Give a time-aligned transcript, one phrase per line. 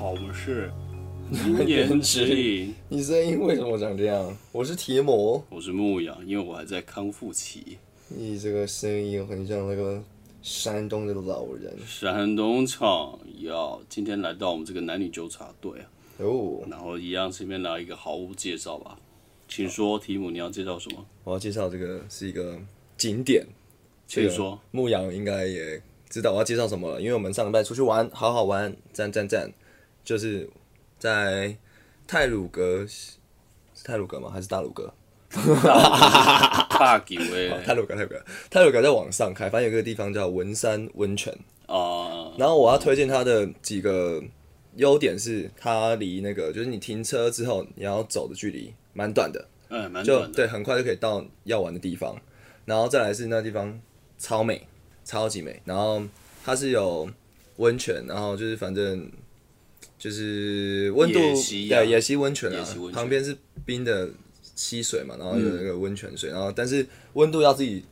[0.00, 0.72] 好，我们是
[1.28, 4.34] 名言之隐，你声音为什么长这样？
[4.50, 7.76] 我是提姆，我是牧羊，因为我还在康复期。
[8.08, 10.02] 你这个声音很像那个
[10.40, 15.84] 山东的老人山东厂要今天来到我们这个男女纠察队啊，
[16.16, 16.62] 哦。
[16.70, 18.96] 然后一样前面来一个毫无介绍吧，
[19.48, 21.04] 请说提姆你要介绍什么？
[21.24, 22.58] 我要介绍这个是一个
[22.96, 23.46] 景点，
[24.06, 24.58] 请说。
[24.70, 29.52] 牧羊应该也知道我要介绍什么了，因为我们上礼拜出去玩，好好玩，赞赞赞，
[30.04, 30.48] 就是
[30.98, 31.56] 在
[32.06, 33.16] 泰鲁格，是
[33.84, 34.30] 泰鲁格吗？
[34.30, 34.92] 还是大鲁格？
[35.30, 35.54] 泰鲁
[37.86, 41.32] 格，泰鲁阁，泰鲁阁在往上开，反正有个地方叫文山温泉。
[41.68, 44.20] 哦，然后我要推荐它的几个
[44.74, 50.34] 优点是，它离那个就是你停车之后你要走的距离蛮短的，嗯，蛮就短的。
[50.34, 52.16] 对，很快就可以到要玩的地方。
[52.64, 53.80] 然后再来是那地方
[54.18, 54.66] 超美，
[55.04, 55.62] 超级美。
[55.64, 56.02] 然后
[56.44, 57.08] 它是有
[57.56, 59.08] 温泉，然后就是反正
[59.98, 64.08] 就是温度对野溪温泉啊旁边是冰的
[64.54, 67.84] 溪水嘛，然后有那个温泉水，然后但是温度要自己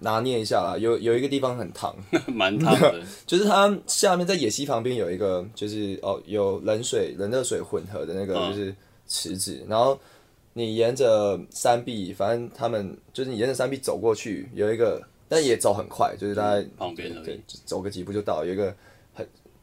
[0.00, 0.76] 拿捏一下啦。
[0.78, 1.94] 有有一个地方很烫，
[2.28, 8.52] 蛮烫的， 就是它下面在野溪旁边有一个，就是哦有冷水、冷热水混合的那个嗯。
[8.52, 8.74] 就是
[9.10, 9.98] 池子，然后
[10.52, 18.74] 你沿着山壁，反正他们就是你沿着山壁走过去，有一个，但也走很快，就是大概旁边对，就走个几步就到，有一个很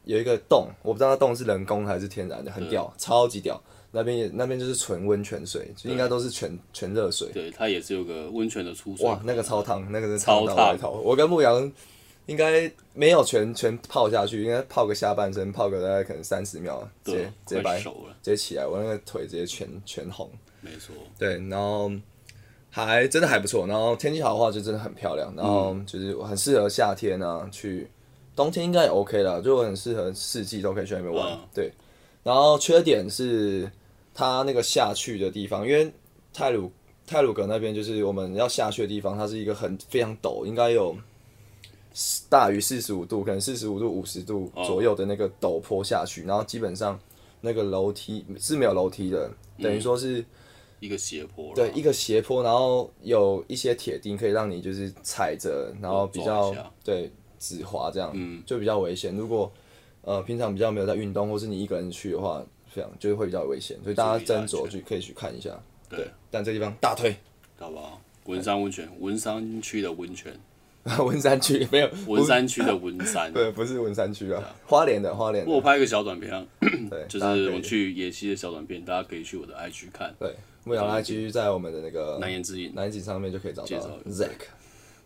[0.06, 3.62] 有一个洞，我不知道那洞是人工还是天然的，很屌，超级屌。
[3.92, 7.28] 那边也那边就是纯温泉水，就应该都是全全热水。
[7.32, 9.06] 对，它也是有个温泉的出水。
[9.06, 11.00] 哇，那个超烫，那个是超烫头。
[11.02, 11.72] 我跟牧羊
[12.26, 20.30] 应该没有全全泡下去，应该泡个下半身，泡个大概可能三十秒，直接对，直接白，快熟了，直接起来，我那个腿直接全全红。
[20.60, 20.94] 没错。
[21.18, 21.90] 对，然后
[22.68, 27.88] 还真的还不错，然后天气好的话就真的很漂亮，然后嗯就是很适合夏天啊去，
[28.36, 31.32] 冬天应该也 OK 啦，就很适合四季都可以去那边玩。
[31.32, 31.72] 嗯对，
[32.22, 33.68] 然后缺点是
[34.14, 35.90] 它那个下去的地方，因为
[36.32, 36.70] 泰鲁
[37.06, 40.94] 泰鲁格那边就是我们要下去的地方，它是一个很非常陡，应该有
[42.28, 47.00] 大于四十五度，可能四十五度、五十度左右的那个陡坡下去，然后基本上
[47.40, 50.24] 那个楼梯是没有楼梯的，等于说是。
[50.78, 56.54] 一个斜坡，对，一个斜坡，然后有一些铁钉可以让你就是踩着，然后比较
[56.84, 57.10] 对
[57.46, 59.14] 直滑这样，嗯就比较危险。
[59.16, 59.50] 如果
[60.02, 65.50] 呃平常比较没有在运动，或是你一个人去的话，非常就是会比较危险，所以大家斟酌去可以去看一下。
[65.88, 67.14] 对，但这地方大推，
[67.58, 68.00] 好不好？
[68.24, 70.36] 文山温泉，文山区的温泉，
[70.98, 73.30] 文山区没有，文山区的文山。
[73.34, 76.46] 对，不是文山区啊，花莲的花莲，我拍一个小短片
[77.08, 80.12] 就是我去野溪的小短片，大家可以去我的 IG 看。
[80.18, 83.68] 对牧羊 IG 在我们的那个南言之隐，南极上面就可以找到
[84.10, 84.48] Zack，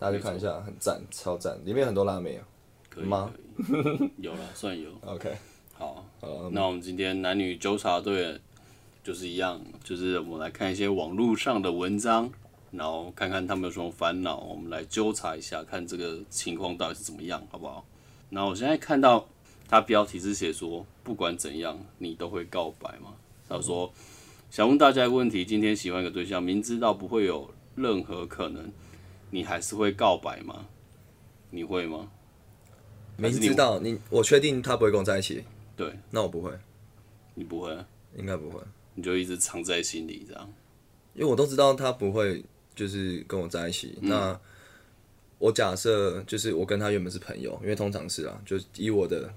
[0.01, 2.43] 大家去看一下，很赞，超赞，里面很多辣妹啊。
[2.89, 3.31] 可以吗
[4.17, 4.89] 有了， 算有。
[5.05, 5.37] OK，
[5.75, 8.41] 好，呃，那我们今天男女纠察队
[9.05, 12.31] 就是一样，就是我们来看一些网络上的文章，
[12.71, 17.85] 然后看看他们有什么烦恼，我们来纠察一下，看这个情况到底是怎么样，好不好？
[18.31, 19.29] 那我现在看到
[19.69, 23.13] 他标题是写说，不管怎样，你都会告白吗？
[23.47, 23.93] 他说，
[24.51, 28.73] 想问大家一个问题：今天喜欢一个对象，明知道不会有任何可能，
[29.31, 30.67] 你还是会告白吗？
[31.51, 32.11] 你会吗？
[33.17, 35.45] 明知道你，我确定他不会跟我在一起，
[35.77, 36.51] 对那我不会，
[37.35, 37.77] 你不会，
[38.17, 38.61] 应该不会，
[38.95, 40.53] 你就一直藏在心里这样。
[41.15, 42.43] 因为我都知道他不会
[42.75, 43.99] 就是跟我在一起。
[44.01, 44.39] 那
[45.39, 49.31] 我假设就是我跟他原本是朋友，因为通常是啊，就以我的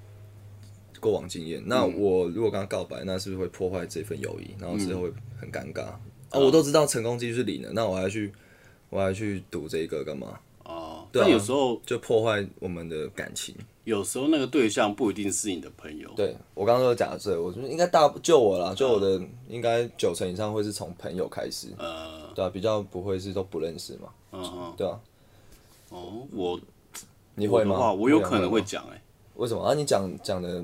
[0.99, 5.81] 过往经验，那我如果跟他告白，那是不是会破坏这份友谊，然后之后会很尴尬？
[6.29, 8.31] 啊，我都知道成功几率是零的，那我还去
[8.93, 10.39] 我还去赌这个干嘛？
[10.65, 13.55] 哦，对啊但有时候就破坏我们的感情。
[13.85, 24.97] 有时候那个对象不一定是你的朋友，对我刚刚说的假设，我觉得应该大就我啦，就我的应该九成以上会是从朋友开始，呃，对啊，比较不会是都不认识嘛，嗯嗯，对啊，
[25.89, 26.57] 哦，我
[27.35, 27.75] 你会吗？
[27.75, 29.01] 我的话，我有可能会吗讲哎、
[29.35, 29.73] 为什么啊？
[29.73, 30.63] 你讲讲的，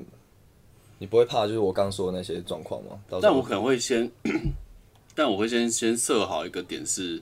[0.98, 2.92] 你不会怕就是我刚说的那些状况吗？
[3.10, 4.10] 到时候但我可能会先，
[5.14, 7.20] 但我会先先设好一个点是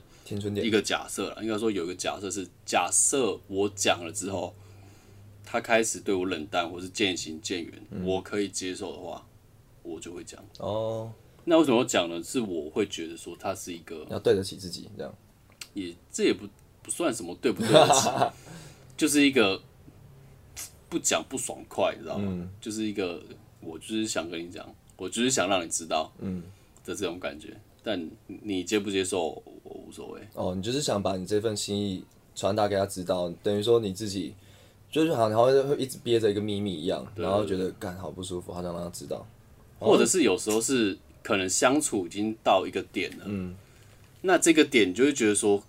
[0.63, 4.53] 一个假设了，应该说有一个假设是假设我讲了之后，
[5.43, 9.25] 他开始对我冷淡或是渐行渐远，嗯我可以接受的话，
[9.83, 10.43] 我就会讲。
[10.59, 11.11] 哦，
[11.45, 12.21] 那为什么要讲呢？
[12.23, 15.13] 是我会觉得说他是一个要对得起自己，这样
[15.73, 16.47] 也这也不
[16.83, 18.09] 不算什么对不对得起，
[18.97, 19.61] 就是一个
[20.89, 22.27] 不讲不爽快，你知道吗？
[22.31, 23.23] 嗯就是一个
[23.61, 24.67] 我就是想跟你讲，
[24.97, 26.43] 我就是想让你知道，嗯
[26.85, 27.55] 的这种感觉。
[27.83, 32.03] 但你接不接受我无所谓，哦，你就是想把你这份心意
[32.35, 34.33] 传达给他知道，等于说你自己
[34.91, 39.25] 就是好像会会一直憋着一个秘密一样，然后觉得干好不舒服，好想让他知道。
[39.79, 43.55] 或者是有时候是可能相处已经到一个点了，嗯，
[44.21, 45.63] 那这个点你就会觉得说，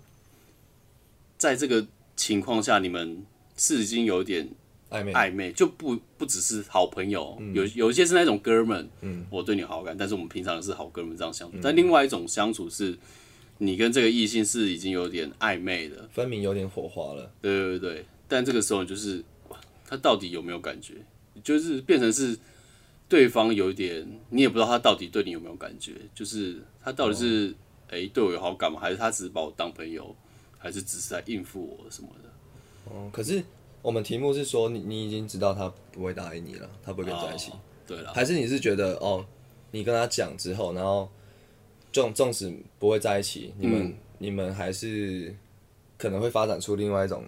[1.37, 1.87] 在这个
[2.17, 3.25] 情况下，你们
[3.55, 4.49] 是已经有点
[4.91, 12.97] 暧昧，暧昧，就不不只是好朋友，有有一些是那种哥们，嗯，我对你有好感，但是我们平常是好哥们这样相处，但另外一种相处是，
[13.57, 17.31] 你跟这个异性是已经有点暧昧的，分明有点火花了。
[17.41, 19.23] 对对对，但这个时候就是，
[19.87, 20.95] 他到底有没有感觉？
[21.43, 22.37] 就是变成是
[23.07, 27.55] 对方有一点，你也不知道他到底对你有没有感觉，就是他到底是
[27.93, 28.79] 哎、对我有好感吗？
[28.79, 30.15] 还是他只是把我当朋友，
[30.57, 32.29] 还是只是在应付我什么的？
[32.89, 33.43] 哦，可是
[33.81, 39.25] 我们题目是说你你已经知道他不会答应你了，他不会跟你在一起，哦对了，还是你是觉得哦，
[39.71, 41.09] 你跟他讲之后，然后
[41.91, 45.35] 纵纵使不会在一起，你们、你们还是
[45.97, 47.23] 可能会发展出另外一种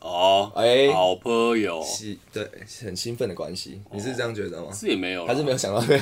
[0.00, 1.82] 哦，哎好朋友。
[1.82, 2.48] 喜对
[2.84, 4.70] 很兴奋的关系，你是这样觉得吗？
[4.72, 5.80] 是也没有，还是没有想到？
[5.86, 5.98] 对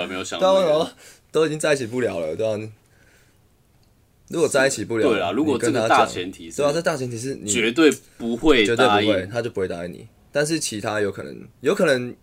[0.00, 0.06] 啊？
[0.06, 0.88] 没有想到
[1.30, 2.58] 都已经在一起不了了，对啊。
[4.28, 10.08] 如果在一起不了，对啦，如果这个大跟他讲前提是对啊，这大前提是你绝对不会绝对答不会，应，他就不会答应你。
[10.32, 12.14] 但是其他有可能，有可能，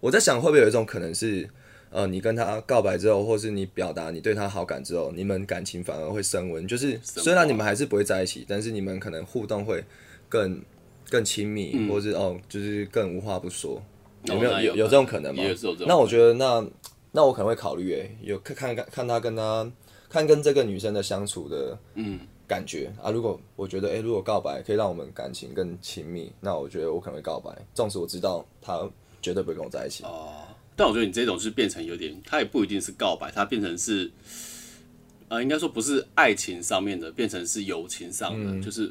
[0.00, 1.48] 我在想会不会有一种可能是，
[1.90, 6.68] 呃，你跟他告白之后，或是你表达你对他好感之后，你们感情反而会升温。
[6.68, 9.82] 就是虽然你们还是不会在一起，但是你们可能互动会
[10.28, 10.62] 更
[11.08, 13.82] 更亲密，或是哦，就是更无话不说。
[14.24, 15.42] 有没有有有有这种可能吗？
[15.86, 16.64] 那我觉得那
[17.12, 19.68] 那我可能会考虑诶，有看看看看他跟他
[20.16, 22.90] 看跟这个女生的相处的嗯，感觉。
[23.02, 23.10] 啊。
[23.10, 28.88] 如果我觉得诶，如果告白可以让我们感情更亲密，那我觉得我可能会告白，纵使我知道他
[29.20, 30.04] 绝对不会跟我在一起。
[30.04, 30.42] 哦。
[30.74, 34.10] 但我觉得你这种是变成有点，他也不一定是告白，他变成是，
[35.28, 38.90] 呃，应该说不是爱情上面的，变成是友情上的，就是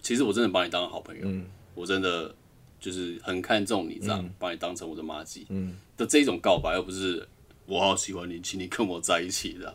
[0.00, 1.28] 其实我真的把你当好朋友，
[1.74, 2.34] 我真的
[2.80, 5.46] 就是很看重你这样，把你当成我的妈鸡，
[5.94, 7.26] 的这种告白，而不是
[7.66, 9.74] 我好喜欢你，请你跟我在一起的，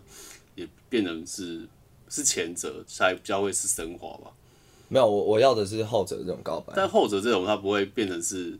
[0.59, 1.67] 也变成是
[2.09, 4.31] 是前者才比较会是升华吧。
[4.87, 6.73] 没有，我我要的是后者这种告白。
[6.75, 8.57] 但后者这种，他不会变成是，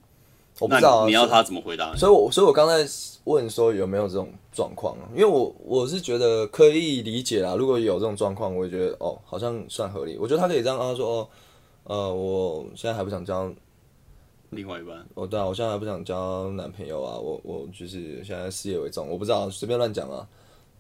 [0.60, 1.98] 我不知道啊你要他怎么回答你？
[1.98, 2.88] 所以我，所以我刚才
[3.24, 5.10] 问说有没有这种状况啊？
[5.14, 10.18] 因为我我是觉得可以理解啦，如果有这种状况，我也觉得哦，好像算合理。
[10.20, 11.28] 我觉得他可以这样跟他说哦，
[11.86, 13.52] 呃，我现在还不想交，
[14.52, 20.28] 另外一半，哦对啊，我现在还不想交男朋友啊，我我就是现在事业为重，我不知道随便乱讲啊，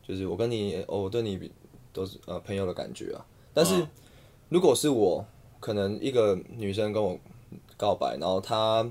[0.09, 1.51] 就是我跟你，哦，我对你比
[1.93, 3.23] 都是呃朋友的感觉啊。
[3.53, 3.85] 但是、
[4.49, 5.23] 如果是我，
[5.59, 7.15] 可能一个女生跟我
[7.77, 8.83] 告白，然后她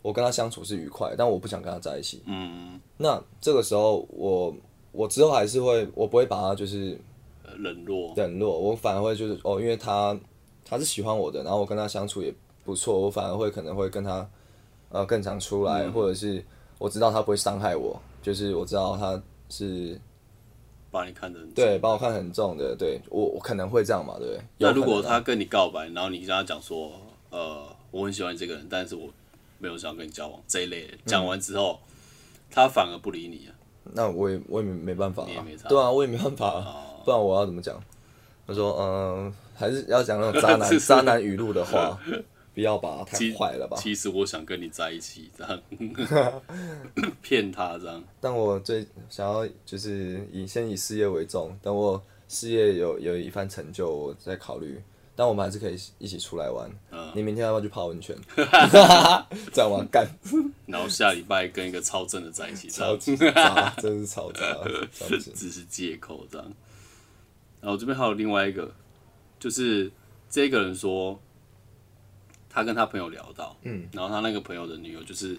[0.00, 2.22] 我跟她相处是愉快，但我不想跟她在一起。
[2.24, 4.56] 嗯，那这个时候我
[4.90, 6.98] 我之后还是会，我不会把她就是
[7.44, 10.18] 呃冷落，冷落，我反而会就是哦，因为她
[10.64, 12.34] 她是喜欢我的，然后我跟她相处也
[12.64, 14.26] 不错，我反而会可能会跟她
[14.88, 16.42] 呃更常出来，或者是
[16.78, 20.00] 我知道她不会伤害我，就是我知道她是
[20.94, 24.40] 把你看得很重对把我看得很重的，对我我可能会这样嘛，对不对？
[24.58, 26.92] 那如果他跟你告白，然后你跟他讲说，
[27.30, 29.08] 呃，我很喜欢这个人，但是我
[29.58, 31.80] 没有想要跟你交往这一类的，讲完之后，
[32.48, 33.50] 他反而不理你啊，
[33.92, 37.82] 那我也我也没没办法、啊你也没差，哦对啊，我也没办法、啊，不然我要怎么讲？
[38.46, 41.98] 他说，嗯、还是要讲那种渣 男渣男语录的话，
[42.54, 43.76] 不要把他太其坏了吧？
[43.76, 45.62] 其实我想跟你在一起，这样
[47.20, 54.80] 骗他这样，但我最想要就是以先以事业为重，等我事业有有一番成就，我再考虑。
[55.16, 56.68] 但我们还是可以一起出来玩。
[56.90, 58.16] 嗯你明天要不要去泡温泉？
[59.52, 60.04] 这样玩干，
[60.66, 64.40] 然后下礼拜跟一个超正的在一起，超级渣，真是超渣，
[64.92, 65.16] 这。
[65.16, 66.52] 只是借口这样。
[67.60, 68.74] 然后这边还有另外一个，
[69.38, 69.88] 就是
[70.28, 71.16] 这个人说，
[72.54, 75.36] 他跟他朋友聊到，嗯，然后他那个朋友的女友就是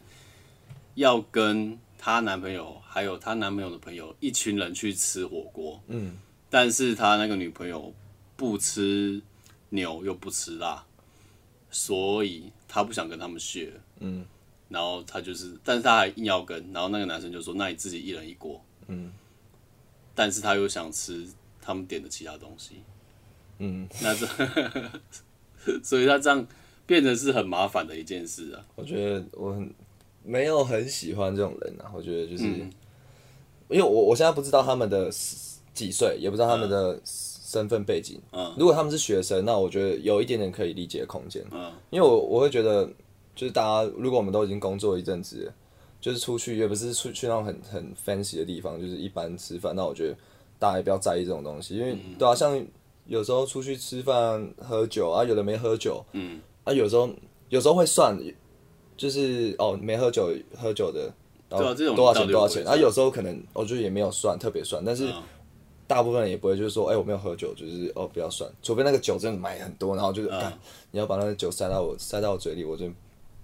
[0.96, 6.18] 要跟她男朋友还有她男朋友的朋友一群人去吃火锅，嗯，
[6.50, 7.94] 但是他那个女朋友
[8.36, 9.22] 不吃
[9.70, 10.84] 牛又不吃辣，
[11.72, 14.26] 所以他不想跟他们 share，嗯，
[14.68, 19.14] 然后他就是，但是他还硬要跟，然后那个男生就说：“那你自己一人一锅。”嗯，
[20.14, 21.26] 但是他又想吃
[21.62, 22.82] 他们点的其他东西，
[23.60, 24.28] 嗯，那这，
[25.82, 26.46] 所以他这样
[26.86, 28.66] 变成是很麻烦的一件事啊。
[28.76, 29.74] 我觉得我很
[30.24, 31.92] 没有很喜欢这种人啊。
[31.94, 32.72] 我觉得就是，嗯
[33.68, 35.10] 因为我我现在不知道他们的
[35.74, 38.20] 几岁，也不知道他们的身份背景。
[38.32, 41.44] 嗯如果他们是学生，那我觉得有一点点可以理解的空间。
[41.52, 42.86] 嗯因为我我会觉得，
[43.36, 45.54] 就是大家如果我们都已经工作一阵子了，
[46.00, 50.16] 就是出去也不是出去那种很很 fancy 的地方，就是一般吃饭，那我觉得
[50.60, 52.64] 大家也不要在意这种东西，因为、对啊，像
[53.08, 57.10] 有时候出去吃饭喝酒啊，有的没喝酒，嗯，啊有时候
[57.48, 58.18] 有时候会算，
[58.98, 61.10] 就是哦没喝酒喝酒的，
[61.50, 65.24] 然然后对啊这种多少到底钱多少钱，会算然后有时候可能我觉得也没有算特别算，但是嗯。
[65.88, 70.42] 大部分人也不会就是说，哎、我没有喝酒，就是哦不要算，除非那个酒真的买很多，然后就是，嗯。
[70.42, 72.90] 干、你要把那个酒塞到我塞到我嘴里，我就，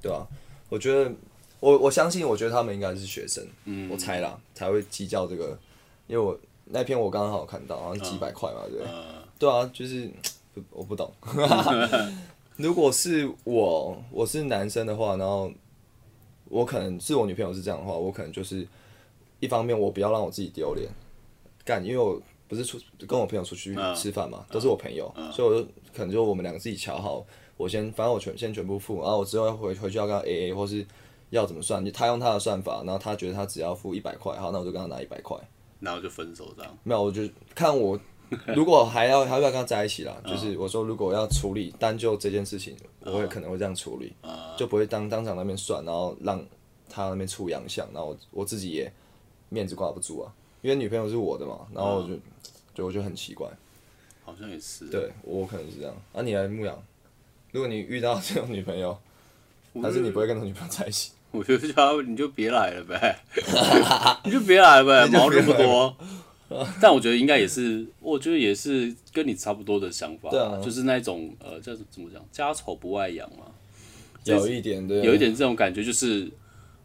[0.01, 0.28] 对吧、
[0.68, 1.12] 我觉得
[1.60, 3.88] 我我相信，我觉得他们应该是学生，嗯。
[3.92, 5.56] 我猜啦，才会计较这个，
[6.08, 6.36] 因为我
[6.66, 8.84] 那篇我刚刚好看到，好像几百块嘛，对不
[9.38, 9.48] 对？
[9.48, 10.10] 啊，就是
[10.56, 11.13] 不 我不懂。
[12.62, 15.51] 如果是我，我是男生的话，然后
[16.46, 18.68] 我可能是我女朋友是这样的话，我可能就是
[19.39, 20.88] 一方面我不要让我自己丢脸，
[21.65, 27.25] 干，因为我不是出跟我朋友出去嗯吃饭嘛，都是我朋友，所以我就可能就我们两个自己瞧好，
[27.58, 30.86] 我先反正我全先全部付，然后我之后要回回去要跟他 A A 或是
[31.30, 35.38] 要怎么算，他用他的算法，然后他觉得他只要付一百块，好，那我就跟他拿一百块。
[35.80, 36.77] 然后就分手这样。
[36.84, 37.24] 没有，我就
[37.56, 38.00] 看我
[38.56, 40.32] 如果还要还要不要跟他在一起啦，嗯。
[40.32, 44.32] 就是我说如果要处理单就这件事情，我会可能会这样处理，嗯。
[44.58, 46.44] 就不会当当场那边算，然后让
[46.90, 48.92] 他那边出洋相，然后我我自己也
[49.50, 52.16] 面子挂不住啊，因为女朋友是我的嘛，然后我就
[52.74, 53.48] 就我就很奇怪，
[54.24, 54.86] 好像也是。
[54.90, 56.82] 对我可能是这样，啊你来牧羊，
[57.52, 58.98] 如果你遇到这种女朋友，
[59.82, 61.12] 还是你不会跟他女朋友在一起？
[61.32, 63.18] 我觉得叫他 你就别来了呗，
[64.26, 65.96] 你就别来了呗，毛这么多。
[66.81, 73.46] 但我觉得应该也是，我觉得也是跟你差不多的想法，对啊就是那种呃叫怎么讲，家丑不外扬嘛，
[74.25, 76.29] 有一点对，有一点这种感觉，就是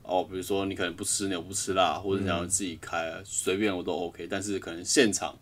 [0.03, 5.39] 哦，比如说你可能不吃牛不吃辣，或者你想要自己开，随便我都 OK，但是可能现场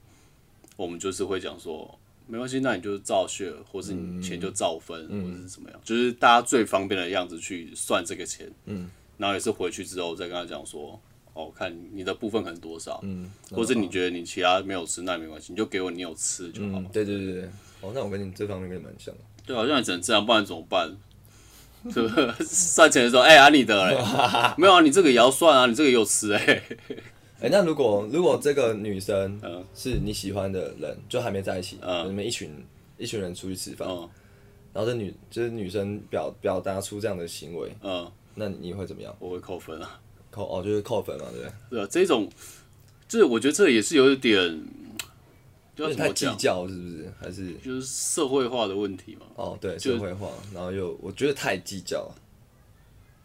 [0.76, 1.98] 我们就是会讲说。
[2.26, 8.50] 没关系，那你就照血，或是你钱就照分，或者是怎么样，就是大家最方便的样子去算这个钱。
[8.64, 8.88] 嗯，
[9.18, 10.98] 然后也是回去之后再跟他讲说，
[11.34, 17.44] 哦，看你的部分可能多少，嗯，或是你觉得你其他没有吃，那也没关系，你就给我你有吃就好嗯，对对对对，
[17.82, 19.20] 哦，那我跟你这方面跟你蛮像的。
[19.44, 20.96] 对，好像也只能这样，不然怎么办？
[21.92, 22.32] 对不对？
[22.46, 23.96] 算钱的时候，哎、啊你的嘞，
[24.56, 26.62] 没有啊，你这个也要算啊，你这个也有吃哎、
[27.40, 32.50] 哎、那如果如果这个女生嗯是你喜欢的人，就还没在一起，嗯你们一群
[32.96, 34.08] 一群人出去吃饭，嗯
[34.72, 39.14] 然后这女就是女生表表达出这样的行为，嗯，那你会怎么样？
[39.18, 40.00] 我会扣分啊。
[40.34, 41.52] 扣哦，就是扣分嘛，对不对？
[41.70, 42.28] 对啊，这种，
[43.06, 44.60] 这我觉得这也是有一点，
[45.76, 47.12] 就太计较是不是？
[47.20, 49.26] 还是就是社会化的问题嘛。
[49.36, 52.14] 哦，对，社会化，然后又我觉得太计较了，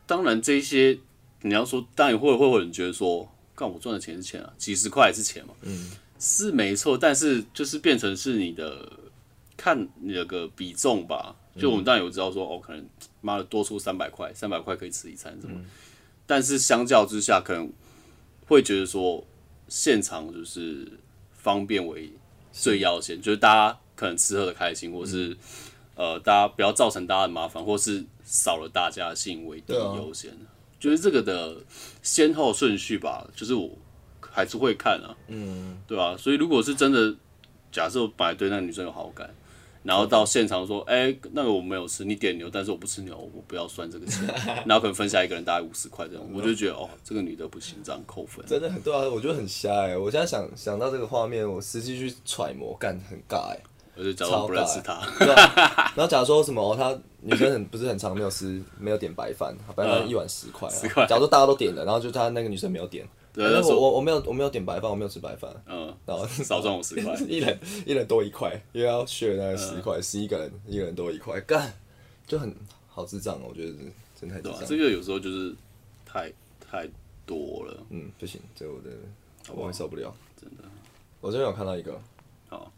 [0.05, 0.99] 当然，这些
[1.41, 8.91] 你要说，当然会会有人觉得说，干我赚的钱是钱啊，几十块也是钱嘛，嗯，是没错，但是就是变成是你的
[9.57, 11.35] 看你的个比重吧。
[11.57, 12.85] 就我们当然有知道说，哦，可能
[13.19, 15.59] 妈的多出三百块，三百块可以吃一餐什么，
[16.29, 17.73] 但是相较之下，可能
[18.45, 19.25] 会觉得说，
[19.67, 20.87] 现场就是
[21.33, 22.13] 方便为
[22.51, 25.35] 最优先，就是大家可能吃喝的开心，或是、
[25.95, 30.31] 呃，大家不要造成大家的麻烦，或是少了大家的幸为第一对啊优先。
[30.79, 31.57] 就是这个的
[32.03, 33.75] 先后顺序吧，就是我
[34.21, 37.15] 还是会看啊，嗯，对吧、所以如果是真的，
[37.71, 39.33] 假设我本来对那个女生有好感，
[39.83, 44.27] 然后到现场说，哎、那个我没有吃，你点牛，但是我不吃牛，我不要算这个钱，
[44.67, 48.45] 然后可能分下一个人大概五十块这样，我就觉得哦，这个女的不行，这样扣分。
[48.45, 53.59] 真的很对啊，我觉得很瞎哎、我现在想想到这个画面，我实际去揣摩，干很尬哎、
[53.95, 54.99] 我就假装不认识她，
[55.95, 71.71] 然后假如说什么，哦，她女生很不是很常没有吃，没有点白饭，白饭一碗十块啊，10块假如说大家都点了，然后就她那个女生没有点，对那时候我我我没有我没有点白饭，我没有吃白饭，嗯，然后少赚我十块， 一人一人多一块，因为要削那个十块，十一个人一个人多一块，干
[72.25, 72.53] 就很
[72.87, 73.77] 好智障哦，我觉得是
[74.19, 75.55] 真太智障，这个有时候就是
[76.05, 76.87] 太太
[77.25, 78.89] 多了，嗯不行，这个我的
[79.53, 80.63] 我会受不了，真的。
[81.21, 81.99] 我这边有看到一个，
[82.49, 82.71] 好，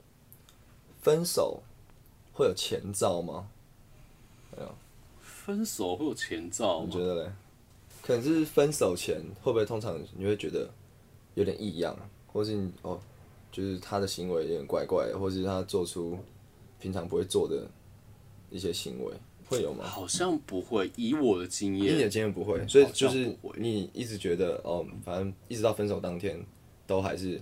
[1.02, 1.62] 分手
[2.34, 3.48] 会有前兆吗？
[4.58, 4.76] 没有
[5.22, 7.00] 分手会有前兆吗你觉？
[7.00, 7.32] 得嘞？
[8.12, 10.70] 可能是分手前会不会通常你会觉得
[11.36, 13.00] 有点异样，或是你哦，
[13.50, 16.20] 就是他的行为有点怪怪的，或是他做出
[16.78, 17.66] 平常不会做的
[18.50, 19.14] 一些行为，
[19.48, 19.86] 会有吗？
[19.86, 26.38] 好像不会，以我的经验以你的，经验不会，所以就是你一直觉得哦，反正一直到分手当天
[26.86, 27.40] 都还是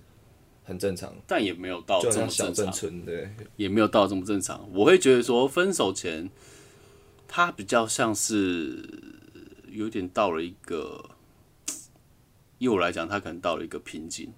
[0.64, 4.70] 很正常，但也没有到这么正常，村对，也没有到这么正常。
[4.72, 6.30] 我会觉得说，分手前，
[7.28, 8.88] 他比较像是
[9.72, 11.10] 有点到了一个，
[12.60, 14.32] 以我来讲，他可能到了一个瓶颈，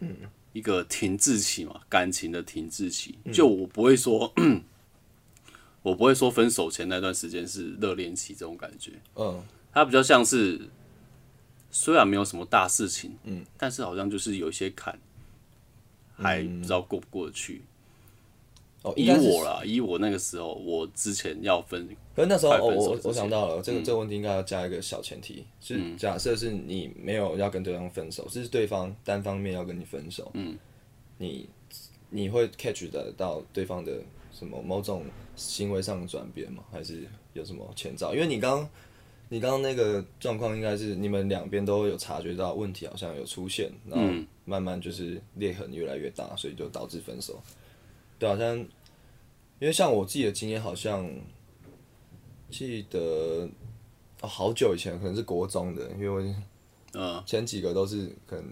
[0.00, 0.16] 嗯，
[0.52, 3.18] 一个停滞期嘛，感情的停滞期。
[3.32, 4.32] 就我不会说，
[5.82, 10.68] 我不会说分手前那段时间是热恋期这种感觉，嗯，它比较像是，
[11.70, 14.98] 虽然没有什么大事情，嗯，但是好像就是有一些坎，
[16.16, 17.62] 还不知道过不过得去。
[18.82, 30.56] 哦，以我啦，以我那个时候，我之前要分，可是那时候，哦、快分手之前嗯我我想到了，这个、这个问题应该要加一个小前提，是假设是你没有要跟对方分手，是对方单方面要跟你分手，嗯，
[31.18, 31.48] 你
[32.08, 34.00] 你会 catch 得到对方的
[34.32, 35.04] 什么某种
[35.34, 36.62] 行为上的转变吗？
[36.70, 38.14] 还是有什么前兆？
[38.14, 38.66] 因为你刚
[39.28, 47.42] 你刚刚那个状况应该是你们两边都有察觉到问题好像有出现，然后慢慢就是裂痕越来越大，所以就导致分手。
[48.18, 51.08] 对，好像因为像我自己的经验，好像
[52.50, 53.48] 记得、
[54.20, 56.34] 哦、好久以前，可能是国中的，因为我
[56.94, 58.44] 嗯，前几个都是可能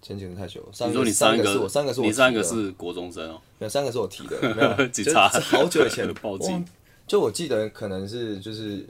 [0.00, 0.72] 前几个太久了。
[0.72, 6.64] 上你说你三三个是我三个是我你三个是国中生哦，没有三个是我提的， 没有警就是好久以前 报警忘
[7.06, 8.86] 就我记得可能是就是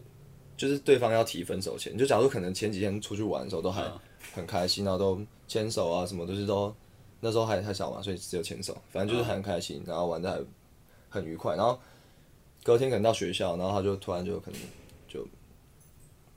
[0.57, 3.93] 就是对方要提分手前，就假如可能前几天出去玩的时候都还嗯
[4.35, 6.75] 很开心，然后都牵手啊什么，就是都
[7.21, 10.41] 那时候还还小嘛，所以只有牵手，反正就是很开心，然后玩的还
[11.09, 11.79] 很愉快，然后
[12.63, 14.61] 隔天可能到学校，然后他就突然就可能
[15.09, 15.27] 就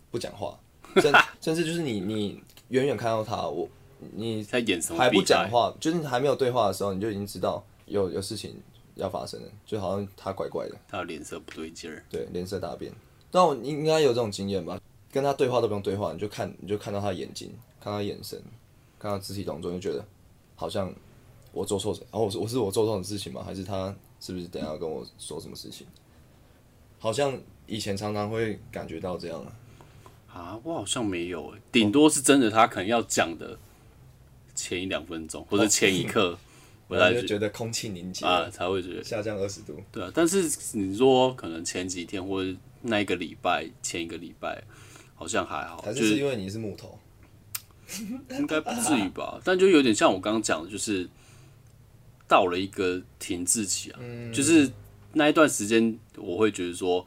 [0.10, 0.58] 不讲话，
[1.02, 3.68] 甚甚至就是你你远远看到他，我
[4.14, 8.56] 你他眼神还不讲话，就是还没有对话的时候，你就已经知道有有事情
[8.96, 12.92] 要发生了，就好像他怪怪的，他脸色不对劲儿，对，脸色大变。
[13.32, 14.80] 那我应该有这种经验吧？
[15.12, 18.42] 跟他对话都不用对话，你就看你就看到他眼睛，看他眼神，
[18.98, 20.06] 看他肢体动作，就觉得
[20.60, 20.94] 好像
[21.54, 23.42] 我做错什，然后我是我是我做错什么事情吗？
[23.42, 25.88] 还是他是不是等下要跟我说什么事情？
[27.00, 29.54] 好像以前常常会感觉到这样啊。
[30.34, 33.58] 啊，我好像没有诶，顶多是真的，他可能要讲的
[34.54, 36.38] 前一两分钟或者前一刻，
[36.90, 39.82] 我就觉得空气凝结，啊才会觉得下降二十度。
[39.94, 40.12] 对啊。
[40.14, 44.62] 但是你说可能前几天或者那一个礼拜前一个礼拜，
[45.16, 46.99] 好像还好，还是因为你是木头？
[48.38, 49.40] 应该不至于吧？
[49.44, 51.08] 但就有点像我刚刚讲的，就是
[52.28, 54.00] 到了一个停滞期啊，
[54.34, 54.70] 就是
[55.14, 57.06] 那一段时间，我会觉得说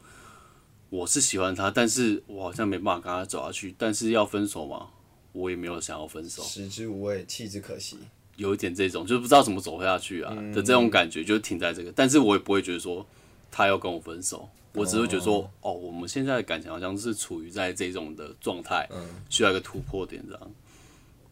[0.89, 3.73] 我是喜欢他，但是我好像没办法跟他走下去。
[3.77, 4.87] 但是要分手嘛，
[5.31, 7.97] 我也没有想要分手，食之无味，弃之可惜。
[8.35, 11.91] 有一点这种，就是不知道怎么走下去啊的这种感觉，就停在这个。
[11.95, 13.05] 但是我也不会觉得说
[13.51, 18.89] 他要跟我分手，我只会觉得说，哦，我们现在的感情好像是处于在这种的状态，
[19.29, 20.51] 需要一个突破点这样。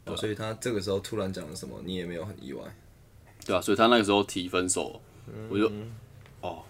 [0.05, 2.63] 哦所以他这个时候突然讲了什么，你也没有很意外。
[3.45, 5.01] 对啊，所以他那个时候提分手，
[5.49, 5.71] 我就
[6.41, 6.63] 哦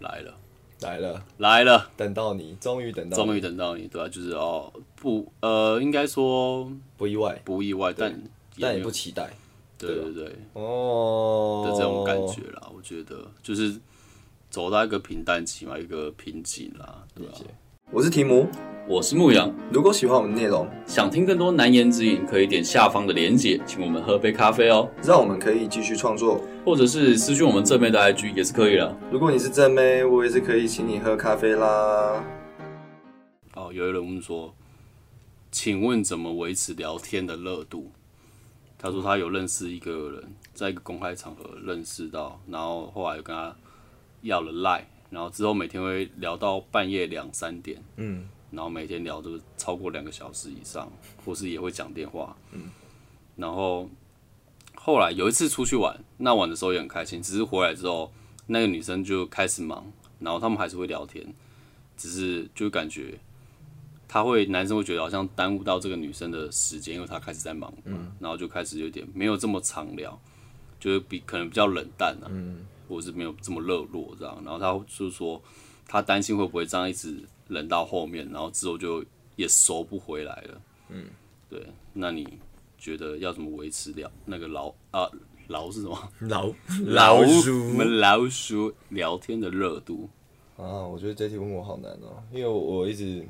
[0.00, 0.34] 来了。
[0.80, 8.14] 来了，来了，等到你，终于等到你，终于等到你，对啊，就是哦不呃，应该说不意外，不意外，但
[8.60, 9.30] 但也不期待。
[9.78, 11.64] 对对对哦。
[11.66, 13.26] 的这种感觉啦，我觉得。
[13.42, 13.74] 就是
[14.50, 17.32] 走到一个平淡期嘛，一个瓶颈啦，对啊。
[17.90, 18.46] 我是提姆，
[18.88, 26.40] 我是牧羊，如果喜欢我们的内容，想听更多难言之隐，可以点下方的连结，请我们喝杯咖啡哦，让我们可以继续创作。
[26.64, 28.96] 或者是私讯我们正妹的 IG 也是可以的。
[29.10, 32.24] 如果你是正妹，我也是可以请你喝咖啡啦。
[33.54, 34.54] 哦，有一人问说，
[35.50, 37.90] 请问怎么维持聊天的热度？
[38.78, 43.52] 他说他有认识一个人，在一个公开场合认识到，然后后来又跟他
[44.22, 50.90] 要了赖，然后之后每天会聊到半夜两三点，嗯，然后每天聊都是超过两个小时以上，
[51.24, 52.70] 或是也会讲电话，嗯，
[53.36, 53.88] 然后
[54.74, 58.12] 后来有一次出去玩，那玩的时候也很开心，只是回来之后，
[58.46, 59.84] 那个女生就开始忙，
[60.20, 61.26] 然后他们还是会聊天，
[61.96, 63.18] 只是就感觉
[64.08, 70.18] 他会男生会觉得好像耽误到这个女生的时间，因为他开始在忙，嗯，然后就开始有点没有这么长聊，
[70.78, 75.42] 就是比可能比较冷淡啊，嗯，或是没有这么热络这样，然后他就说
[75.86, 77.16] 他担心会不会这样一直
[77.48, 79.04] 冷到后面，然后之后就
[79.36, 81.06] 也收不回来了，嗯，
[81.48, 82.26] 对，那你
[82.78, 85.08] 觉得要怎么维持聊那个老啊
[85.48, 85.96] 老是什么？
[86.20, 86.52] 老
[86.84, 90.08] 老鼠我们老鼠聊天的热度，
[90.56, 93.26] 啊，我觉得这题问我好难哦，因为我我一直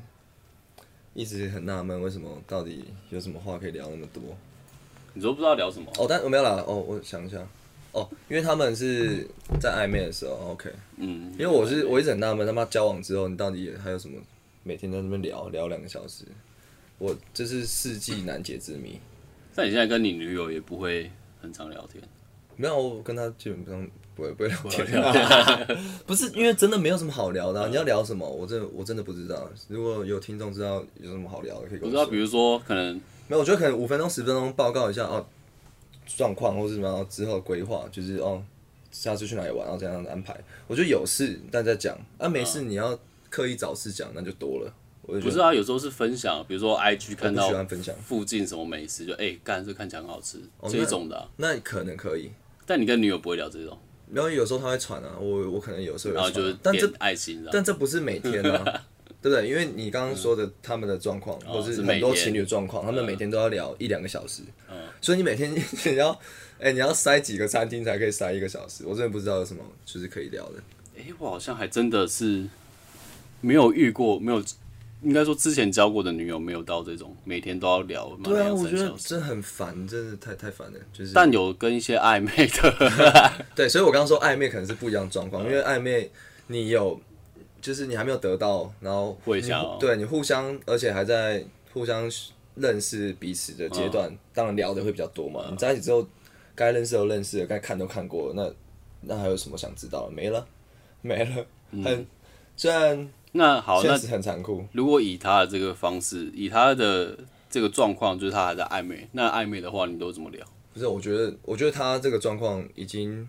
[1.13, 4.23] 一直很纳闷，为什么到底有什么话可以聊那么多？
[5.13, 5.91] 你都不知道聊什么？
[5.97, 7.37] 哦，但我没有啦，哦，我想一下，
[7.97, 9.25] 哦，因为他们是
[9.59, 14.19] 在暧昧的时候，OK，嗯，因为我是我一直很纳闷，他妈交往之后，你到底还有什么
[14.63, 16.23] 每天在那边聊聊两个小时？
[16.99, 18.99] 我这是世纪难解之谜。
[19.55, 22.03] 但你现在跟你女友也不会很常聊天，
[22.55, 28.27] 没有，我跟她基本上不会不会聊天，不 是因为真的没有什么好聊的啊、你要聊什么？
[28.27, 29.49] 我真的我真的不知道。
[29.67, 32.95] 如果有听众知道有什么好聊的，可以跟我不知道，比如说可能
[33.27, 35.25] 没有，我觉得可能五分钟十分钟报告一下哦
[36.15, 38.41] 状况或是什么，之后规划，就是哦
[38.91, 40.35] 下次去哪里玩，然后这样安排。
[40.67, 42.97] 我觉得有事大家讲，啊没事你要
[43.29, 44.73] 刻意找事讲，那就多了。
[45.03, 52.29] 不是啊，有时候是分享，比如说 IG 看到喜欢分享，附近什么美食，就哎干、这看起来很好吃、哦这一种的啊、那可能可以。
[52.65, 53.77] 但你跟女友不会聊这种，
[54.11, 57.41] 然后有时候他会传啊，我我可能有时候有传然后就是但这点爱心。
[57.49, 58.83] 但这不是每天啊，
[59.21, 59.47] 对不对？
[59.47, 64.43] 因为你刚刚说的他们的状况，或是很多情侣的状况，他们每天都要聊一两个小时，
[65.01, 65.51] 所以你每天
[65.85, 66.19] 你要，
[66.59, 68.83] 哎、你要塞几个餐厅才可以塞一个小时？
[68.85, 70.55] 我真的不知道有什么就是可以聊的。
[70.97, 72.45] 哎、我好像还真的是
[73.41, 74.43] 没有遇过，没有，
[75.03, 79.09] 应该说之前交过的女友没有到这种每天都要聊满对啊，两我觉得三小时。
[79.09, 80.79] 真的很烦，真的太太烦了。
[80.91, 86.09] 就是，但有跟一些暧昧的， 对，所以我刚刚说暧昧可能是不一样的状况，因为暧昧
[86.47, 86.99] 你有，
[87.67, 92.09] 就是你还没有得到，然后你会想要对你互相，而且还在互相
[92.55, 95.45] 认识彼此的阶段，当然聊的会比较多嘛。
[95.51, 96.07] 你在一起之后，
[96.55, 100.13] 该认识都认识了，该看都看过了，那那还有什么想知道的？
[100.13, 100.47] 没了，
[101.03, 101.45] 没了，
[101.83, 102.07] 很
[102.55, 107.17] 虽然那好，那现实很残酷，如果以他的这个方式，以他的
[107.49, 110.47] 这个状况，就是他还在暧昧，那暧昧的话，你都怎么聊？
[110.73, 113.27] 不是，我觉得，我觉得他这个状况已经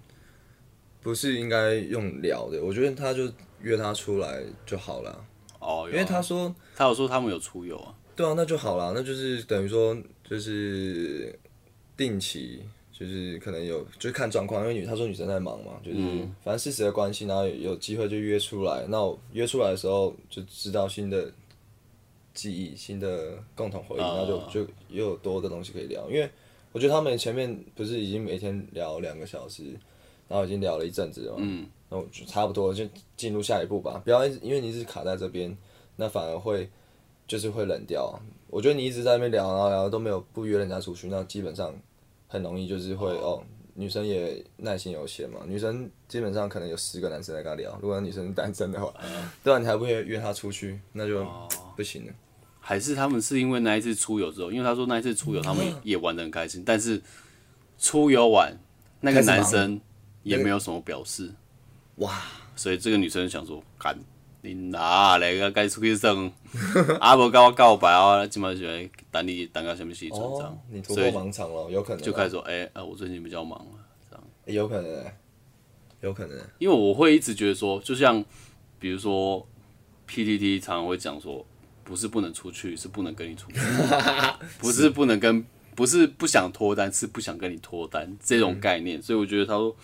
[1.03, 3.29] 不是应该用聊的，我觉得他就
[3.61, 5.25] 约他出来就好了，
[5.59, 9.97] 哦，因为他说，他有说他们有出游啊，对啊，那就好了，那就是等于说
[10.29, 11.39] 就是
[11.97, 12.63] 定期。
[12.91, 15.99] 就是可能有，就是看状况，因为女她说女生在忙嘛，就是、
[16.43, 18.85] 反正事实的关系，然后有有机会就约出来。
[18.89, 21.31] 那我约出来的时候就知道新的
[22.35, 26.11] 记忆、新的共同回忆，然后就就又有多的东西可以聊。
[26.11, 26.29] 因为
[26.73, 29.63] 我觉得他们前面不是已经每天聊两个小时，
[30.27, 32.85] 然后已经聊了一阵子了嘛，嗯，那我就差不多就
[33.17, 35.57] 进入下一步吧，不要一直因为你一直卡在这边，
[35.97, 36.69] 那反而会
[37.27, 38.21] 就是会冷掉啊。
[38.49, 41.75] 我觉得你一直在那边聊，然后聊都没有不约人家出去，那基本上
[42.27, 43.43] 很容易就是会哦
[43.75, 48.93] 女生也耐心有限嘛，女生基本上可能有十个男生在跟她聊，如果女生是单身的话，
[49.45, 51.27] 对啊，你还不约约她出去，那就
[51.77, 52.13] 不行了。
[52.61, 57.01] 还是他们是因为那一次出游之后，因为他说那一次出游他们也玩的很开心，但是
[57.79, 58.55] 出游完
[59.01, 59.81] 那个男生
[60.23, 61.33] 也没有什么表示，
[61.99, 62.23] 哇，
[62.57, 63.97] 所以这个女生想说，干
[64.41, 66.11] 你哪来个该出去耍，
[67.01, 72.05] 啊无跟我告白啊，今晚就来等你等到什么时候这哦样，，你突破所以盲场了，有可能啊。
[72.05, 75.19] 就开始说，哎、呃，我最近比较忙啊，这样，欸有可能欸，
[76.01, 76.45] 有可能欸。
[76.59, 78.25] 因为我会一直觉得说，就像
[78.79, 79.45] 比如说
[80.09, 81.45] PTT 常常会讲说，
[81.83, 83.59] 不是不能出去，是不能跟你出去，
[84.61, 89.03] 不是不能跟，不是不想脱单，是不想跟你脱单这种概念。
[89.03, 89.77] 所以我觉得他说，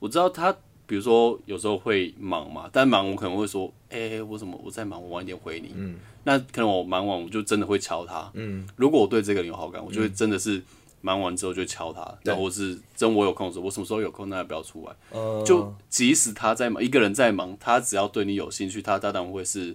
[0.00, 0.54] 我知道他，
[0.86, 5.72] 比如说有时候会忙嘛，但忙我可能会说，哎、我怎么我在忙，我晚一点回你。
[5.74, 8.30] 嗯，那可能我忙完我就真的会敲他。
[8.34, 10.62] 嗯，如果我对这个人有好感，我就会真的是
[11.00, 14.94] 忙完之后就敲他，然后或是真我有空的时候，我什么时候有空，那要不要出来？
[15.10, 19.74] 呃，就即使他在忙，一个人在忙，他只要对你有兴趣，他当然会是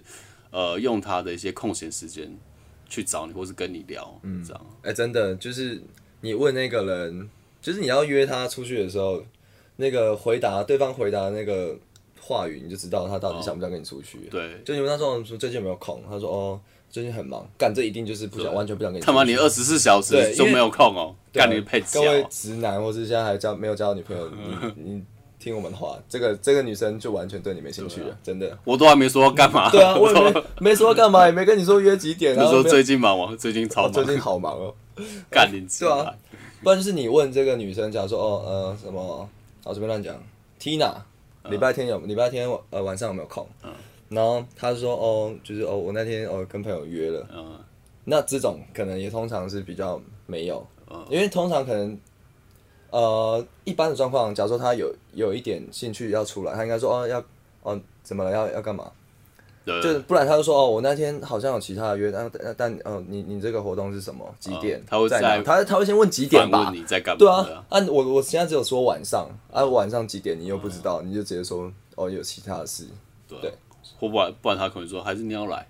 [0.50, 2.36] 呃用他的一些空闲时间
[2.88, 4.66] 去找你，或是跟你聊，嗯，这样。
[4.82, 5.82] 哎、真的就是
[6.20, 9.24] 你问那个人，就是你要约他出去的时候，
[9.80, 11.74] 那个回答对方回答的那个
[12.20, 14.18] 话语，你就知道他到底想不想跟你出去。
[14.30, 19.06] 对，就你问他说说最近有没有空，他说哦最近很忙，干这一定就是不想完全不想跟你出去。
[19.06, 24.28] 他妈你二十四小时对因为没有空哦，对啊干你配角各位直男，或是现在还交没有交到女朋友，
[24.76, 25.02] 你 你
[25.38, 28.58] 听我们的话，这个这个女生就完全对你没兴趣了，真的。
[28.64, 29.70] 我都还没说要干嘛。
[29.72, 33.34] 对啊，我也没 没说干嘛，也没跟你说约几点，那时候没有最近忙吗？
[33.38, 34.74] 最近超忙，哦最近好忙哦。
[35.30, 36.12] 干你鸡对啊
[36.62, 39.26] 不然就是你问这个女生，假如说哦呃什么，
[39.64, 40.16] 好随便乱讲
[40.58, 40.94] ，Tina，
[41.50, 43.46] 礼拜天有礼拜天呃晚上有没有空？
[44.08, 47.58] 然后他说哦就是哦我那天哦跟朋友约了，嗯，
[48.04, 50.66] 那这种可能也通常是比较没有，
[51.08, 51.96] 因为通常可能
[52.90, 57.22] 呃一般的状况，假如说他有有一点兴趣要出来，他应该说哦要
[57.62, 58.32] 哦怎么了？
[58.32, 58.90] 要要干嘛？
[59.64, 64.24] 对，就不然他就说哦，我那天好像有其他的约，但但但哦，你你这个活动是什么？
[64.38, 64.78] 几点？
[64.80, 66.80] 嗯他会在哪他他会先问几点吧问？
[66.80, 67.18] 你在干嘛？
[67.18, 72.86] 对啊，啊我我现在只有说晚上，啊晚上几点你又不知嗯道，你就直接说哦有其他的事。
[73.28, 73.52] 对
[73.98, 75.64] 或不然不然他可能说还是你要来，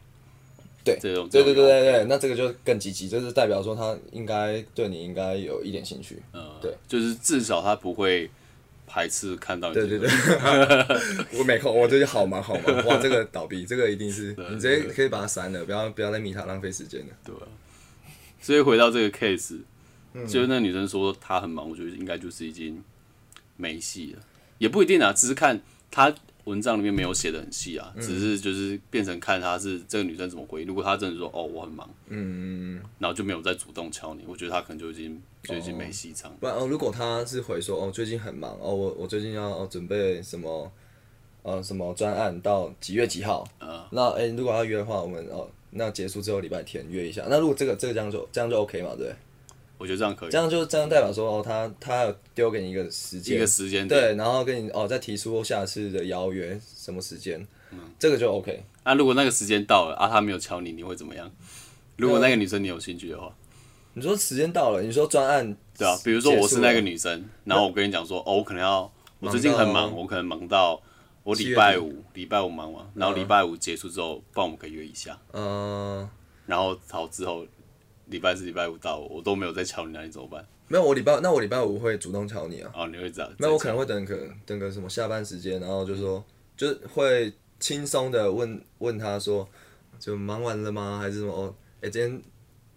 [0.83, 6.23] 对这种对对对对对，那这个就更积极，就是代表说他应该对你应该有一点兴趣。
[6.33, 8.31] 嗯，对，就是至少他不会
[8.93, 10.09] 排斥看到你这对个对
[11.29, 17.07] 对， 我没空，我最近好忙好忙，哇，这个倒闭，这个一定是你直接可以把它删了，不要不要再迷他浪费时间了。
[17.25, 17.47] 对啊，
[18.41, 19.61] 所以回到这个 case，、
[20.27, 22.83] 就是嗯那女生说她很忙，我觉得应该就是已经
[23.57, 24.23] 没戏了，
[24.59, 25.61] 也不一定啊，只是看
[25.93, 26.13] 她
[26.45, 30.67] 文章里面没有写的很细啊，嗯只是就是变成看她是这个女生怎么回应。
[30.67, 36.35] 如果她真的说哦我很忙，嗯，然后就没有再主动敲你，我觉得她可能就已经就已经没戏唱。
[36.41, 40.71] 不然哦，如果她是回说哦最近很忙哦，我我最近要哦准备什么
[41.43, 47.25] 呃什么专案到几月几号，啊那哎、如果要约的话，我们哦那结束之后礼拜天约一下。
[47.29, 49.15] 那如果这个这个这样就这样就 OK 嘛，对不对？
[49.81, 50.31] 我觉得这样可以。
[50.31, 53.37] 这，样就这样代表说哦，他他有丢给你一个时间。
[53.37, 53.89] 一间个，时间。
[53.89, 57.45] 对，然后跟你哦再提出下次的邀约什么时间，
[57.99, 58.63] 这个就 OK。
[58.85, 61.31] 那、如果那个时间到了啊，他没有敲你，你会怎么样？
[61.97, 63.35] 如果那个女生你有兴趣的话，
[63.95, 70.81] 你说时间到了，你说专案对啊，比如说我是那个女生，然后我跟你讲说，哦，我可能要，我最近很忙，我可能忙到
[71.23, 76.09] 我礼拜五，礼拜五忙完，然后礼拜五结束之后，帮我们可以约一下，嗯、
[76.47, 77.47] 然后好之后
[78.11, 80.45] 礼拜四、礼拜五到，我都没有在敲你，那你怎么办？
[80.69, 83.33] 没有我礼拜那我礼拜五会主动敲你啊，哦，你会这样？
[83.39, 86.23] 那我可能会等个等个什么下班时间，然后就说
[86.57, 89.49] 就是会轻松的问问他说，
[89.99, 90.99] 就忙完了吗？
[91.01, 91.33] 还是什么？
[91.33, 92.23] 哦，哎、今天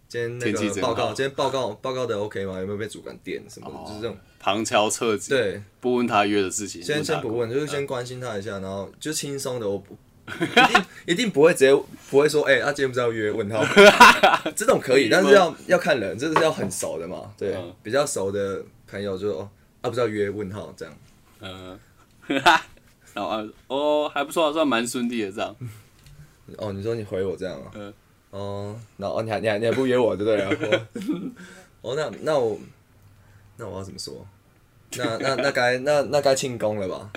[0.08, 2.58] 今天那个报告，今天报告报告的 OK 吗？
[2.60, 3.88] 有没有被主管点什么的？
[3.88, 9.96] 就是这种旁敲侧击，对，不问他约的事情，先先不问，就是先关心他一下，然后就轻松的，我不
[10.40, 11.74] 一定一定不会直接
[12.10, 13.30] 不会说，哎、他、今天不是要约？
[13.30, 13.62] 问号，
[14.56, 17.74] 这种可以，但是要要看人，这是要很熟的嘛，对，嗯。
[17.82, 19.50] 比较熟的朋友就哦，
[19.82, 20.94] 啊不是要约问号这样，
[21.40, 21.78] 嗯，
[23.12, 25.54] 然后啊哦还不错啊，算蛮顺利的这样。
[26.56, 27.92] 哦，你说你回我这样啊，嗯。
[28.30, 30.70] 哦，然后哦你还你还你还不约我，对不对？
[30.70, 30.88] 了？
[31.82, 32.58] 我哦，那那我
[33.58, 34.26] 那我要怎么说？
[34.96, 37.10] 那那那该那那该庆功了吧？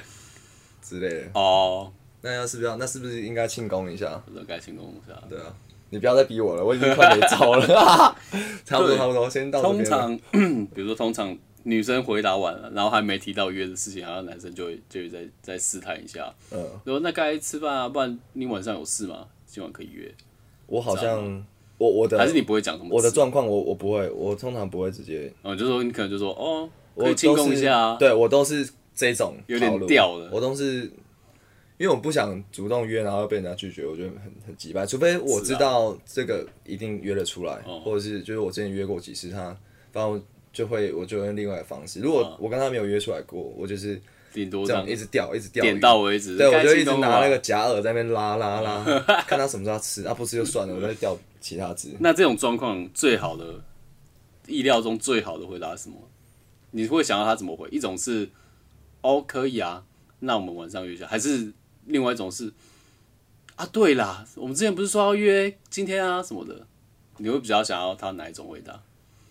[0.82, 1.92] 之类的，哦，
[2.28, 4.22] 那要是不是要那是不是应该庆功一下？
[4.36, 5.18] 我该庆功一下。
[5.30, 5.46] 对啊，
[5.92, 7.66] 你不要再逼我了，我已经快没招了。
[8.66, 9.98] 差不多差不多，先到这通边了。
[9.98, 10.18] 常，
[10.76, 19.26] 比如说通常女生回答完了，然后还没提到约的事情，然后男生就会就会再再试探一下，嗯，说那该吃饭啊，不然你晚上有事吗？
[19.46, 20.14] 今晚可以约，
[20.66, 21.46] 我好像
[21.78, 22.90] 我我的还是你不会讲什么？
[22.92, 30.92] 我的，状况，我我不会，我通常不会直接，哦，就说你可能就说哦，可我以庆都是功一下啊，对我都是这种有点套路吊的我都是。
[31.78, 34.86] 因为我不想主动约，然后被人家拒绝，我觉得很很急败。
[34.86, 39.56] 除非我知道这个一定约得出来，或者是就是我之前约过几次他，
[39.94, 40.20] 然后
[40.52, 42.00] 就会我就用另外的方式。
[42.00, 44.02] 如果我跟他没有约出来过，我就是
[44.34, 46.36] 顶多这样样一直钓，一直钓点到为止。
[46.36, 48.84] 对，我就一直拿那个假饵在那边拉拉拉，
[49.28, 51.90] 看他什么时候要吃，啊不吃就算了，我再钓其他只。
[52.02, 53.62] 那这种状况最好的
[54.48, 55.96] 意料中最好的回答是什么？
[56.72, 57.70] 你会想要他怎么回？
[57.70, 58.28] 一种是
[59.02, 59.86] 哦可以啊，
[60.20, 61.54] 那我们晚上约一下，还是
[61.88, 62.54] 另外一种是
[63.56, 66.66] 啊对啦，我们之前不是说要约今天啊什么的？
[67.18, 68.80] 你会比较想要他哪一种回答？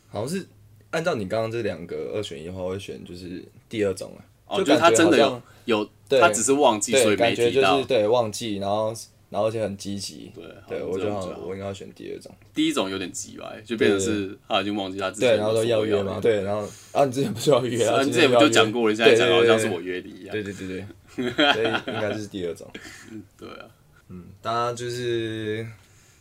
[0.08, 0.46] 好像是
[0.90, 5.88] 按照你刚刚这两个二选一的话，我会选就是第二种啊，哦，就是他真的有有，
[6.20, 7.78] 他只是忘记，所，以感觉就没提到。
[7.78, 8.94] 是对忘记，然后
[9.28, 20.32] 然后而且很积极，对，对我觉得我应该要选第二种，第一种有点急吧，就变成是他已经忘记他之前对，然后有说说要约嘛，对，然后啊你之前不是要约啊，啊，你之前不就讲过了，你现在讲好像是我约你一样。
[20.32, 22.70] 对对对对，所以应该就是第二种，
[23.38, 23.66] 对啊，
[24.08, 25.66] 嗯大家就是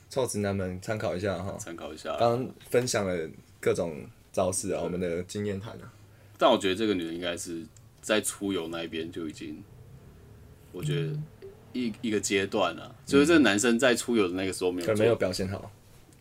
[0.10, 2.16] 臭直男们参考一下哈，参考一下。
[2.18, 3.30] 刚刚分享了
[3.60, 5.92] 各种招式啊，我们的经验谈啊。
[6.38, 7.64] 但我觉得这个女人应该是
[8.02, 9.64] 在出游那一边就已经，
[10.72, 11.18] 我觉得
[11.74, 15.72] 一一个阶段啊，就是这个男生在出游的那个时候没有做可能没有表现好，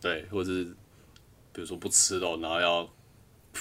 [0.00, 0.64] 对，或者是
[1.52, 2.88] 比如说不吃肉，然后要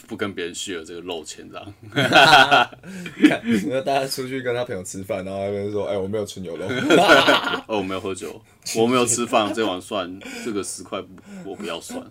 [0.07, 1.73] 不跟别人 share 这个肉钱这样，
[3.63, 6.65] 因为大家出去跟他朋友吃饭，然后那边说：“哎、我没有吃牛肉。
[7.67, 8.41] 哦，我没有喝酒，
[8.75, 11.09] 我没有吃饭，这碗算这个十块不
[11.45, 12.03] 我不要算，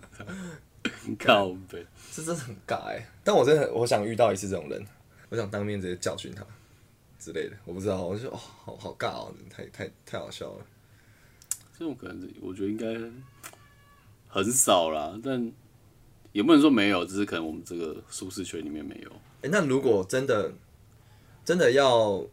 [1.19, 4.83] 靠背，”这真的很尬哎、但我真的我想遇到一次这种人，
[5.29, 6.45] 我想当面直接教训他
[7.19, 7.55] 之类的。
[7.65, 10.65] 我不知道，我就哦，好好尬哦，太太太好笑了。
[11.77, 12.85] 这种可能是我觉得应该
[14.27, 15.51] 很少啦，但
[16.33, 19.11] 也不能说没有，只是可能我们这个舒适圈里面没有。
[19.43, 20.51] 哎、那如果真的
[21.45, 22.25] 真的要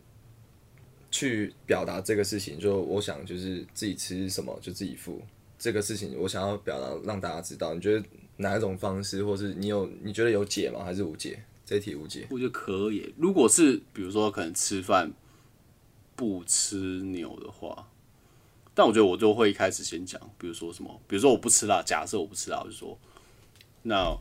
[1.11, 5.21] 去表达这个事情，就我想就是自己吃什么就自己付
[5.59, 8.05] 这个事情，我想要表达让大家知道，你觉得
[8.39, 10.83] 哪一种方式，或是你有你觉得有解吗？
[10.83, 11.43] 还是无解？
[11.67, 12.27] 这题无解。
[12.31, 13.15] 我觉得可以。
[13.17, 15.13] 如果是比如说可能吃饭
[16.17, 17.89] 不吃牛的话，
[18.75, 22.99] 但我觉得我就会一开始先讲，比如说什么，比如说我不吃辣，假设我不吃辣，我就说
[23.83, 24.16] 那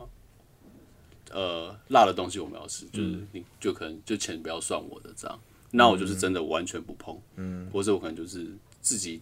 [1.31, 5.39] 呃辣的东西我们要吃，就是你就可能就钱不要算我的这样。
[5.71, 8.47] 那我就是真的完全不碰，嗯，或者我可能就是
[8.81, 9.21] 自己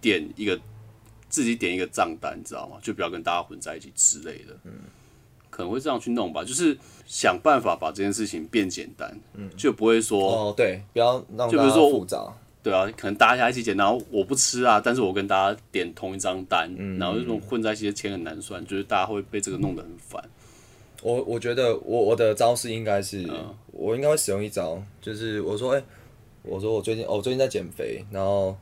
[0.00, 0.60] 点一个
[1.28, 2.76] 自己点一个账单，你知道吗？
[2.82, 4.72] 就不要跟大家混在一起之类的，嗯，
[5.48, 12.30] 可能会这样去弄吧，就是想办法把这件事情变简单，嗯，就不会说，哦，对，不要让就比如说复杂。
[12.66, 20.20] 对啊，可能大家一起点，然后我不吃啊，但是我跟大家点同一张单，然后这种混在一起的钱很难算，就是大家会被这个弄得很烦。
[21.00, 25.82] 我我觉得我我的招式应该是，嗯我应该会使用一招，就是我说，哎、
[26.42, 28.56] 我说我最近，哦，我最近在减肥，然后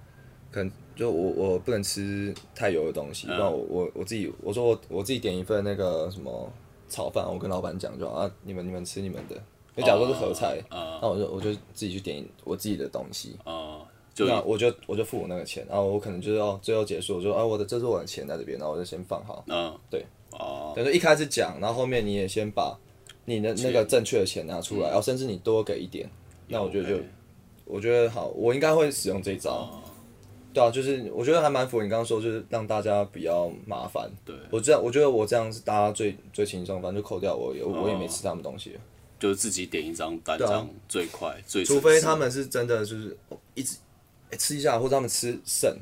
[0.51, 6.53] 可能就我我不能吃太油的东西，嗯那、我我我自己，我说我我自己点一份那个什么
[6.91, 9.35] 炒饭，我跟老板讲就好啊，你们你们吃你们的。
[9.77, 13.83] 因为假如说是合菜，啊那我就我就自己去点我自己的东西，啊，
[14.15, 19.45] 就那我就我就付我那个钱，然后我可能就是哦最后结束，我说啊我的这是我的钱在这边，然后我就先放好。
[19.49, 22.79] 嗯对，哦，等于一开始讲，然后后面你也先把
[23.25, 26.09] 你的那个正确的钱拿出来，然后甚至你多给一点，
[26.49, 27.03] 那我觉得就
[27.65, 29.51] 我觉得好，我应该会使用这一招。
[29.51, 29.81] 哦
[30.55, 34.09] 对啊，就是我觉得还蛮符合你刚刚说，就是让大家比较麻烦。
[34.25, 38.79] 对，我这样，我觉得我这样是大家最最轻松，反正就扣掉我也我也没吃他们东西，
[39.19, 43.79] 就是自己点一张单，这对啊样最快最除非他们是真的就是哦一直、
[44.35, 45.75] 欸吃一下，或者他们吃剩，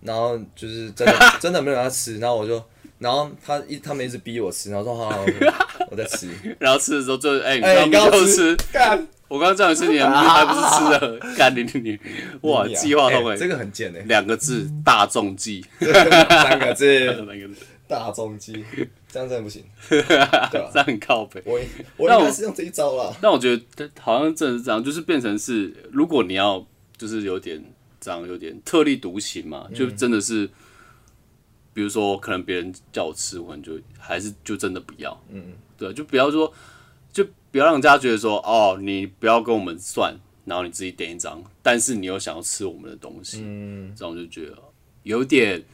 [0.00, 2.62] 然后就是真的 真的没有人要吃，然后我就，
[2.98, 5.24] 然后他一他们一直逼我吃，然后说好好，好
[5.86, 6.28] 我我在吃，
[6.58, 11.98] 然后吃的时候就哎，你哎你刚刚吃干，我刚刚叫你吃，你还还不是吃的， 干你你你，
[12.42, 17.06] 哇，计划通哎，欸这个很贱哎，两个字大众计，三个字。
[17.26, 17.66] 那个字。
[17.90, 18.64] 大众机，
[19.10, 20.70] 这样真的不行，对吧？
[20.72, 21.42] 这样很靠北。
[21.44, 21.58] 我
[21.96, 23.12] 我应该是用这一招啦。
[23.20, 26.64] 但我觉得好像真的是这样，就是变成是，如果你要
[27.00, 27.64] 就是有点
[27.98, 30.46] 这样，有点特立独行嘛，就真的是，
[31.72, 36.52] 比如说可能别人叫我吃，我就还是就真的不要，嗯，对，就不要说，
[37.10, 44.58] 就不要让人家觉得说，哦，你不要跟我们算，然后你自己点一张，但是你又想要吃我们的东西，嗯，这样我就觉得
[45.04, 45.64] 有点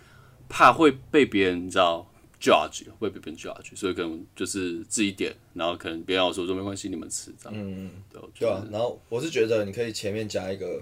[0.49, 2.09] 怕会被别人你知道
[2.41, 10.81] judge，会被别人 judge，所以可能就是自己点，然后可能别人要说说没关系，你们吃这样，嗯，对，我觉得对啊，然后我是觉得你可以前面加一个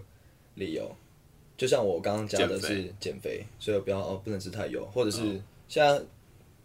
[0.54, 0.90] 理由，
[1.56, 6.00] 就像我刚刚讲的是减肥，所以不要哦不能吃太油，或者是现在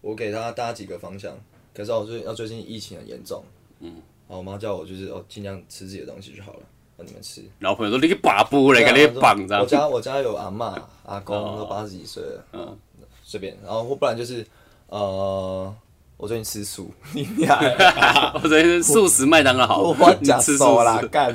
[0.01, 1.37] 我给他大家几个方向，
[1.73, 3.43] 可是我最要最近疫情很严重，
[3.79, 3.93] 嗯，
[4.27, 6.59] 然后我妈叫我就是哦尽量吃自己的东西就好了，
[6.97, 7.43] 让你们吃。
[7.59, 12.77] 然后朋友说你个把布嘞，给你绑着，我家我家有阿妈阿公都八十几岁了，嗯，
[13.23, 14.45] 随便，然后或不然就是
[14.87, 15.75] 呃，
[16.19, 17.57] 我最近吃素，你俩。
[18.35, 21.33] 我昨天素食麦当劳好，我 你假手吃素食，啦干！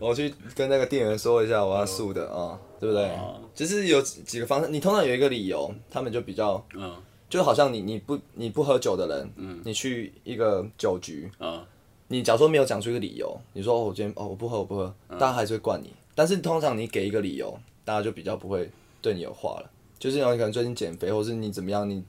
[0.00, 3.08] 我去跟那个店员说一下，我要素的啊，对不对？
[3.54, 6.92] 就是有几几个方式，你通常有一个理由，他们就比较，嗯
[7.30, 11.64] 就好像你你不你不喝酒的人，你去一个酒局，嗯
[12.08, 15.92] 你假如说没有讲出一个理由，你说哦我今天哦我不喝我不喝，大家还是会灌你。
[16.16, 18.68] 但是通常你给一个理由，大家就比较不会
[19.00, 19.70] 对你有话了。
[19.96, 22.02] 就是你可能最近减肥，或是你怎么样，你